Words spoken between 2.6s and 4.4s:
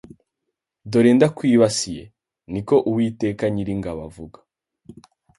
ko Uwiteka Nyiringabo avuga